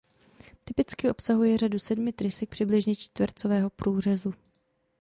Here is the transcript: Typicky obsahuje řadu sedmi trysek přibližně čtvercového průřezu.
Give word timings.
Typicky 0.63 1.09
obsahuje 1.11 1.57
řadu 1.57 1.79
sedmi 1.79 2.13
trysek 2.13 2.49
přibližně 2.49 2.95
čtvercového 2.95 3.69
průřezu. 3.69 4.33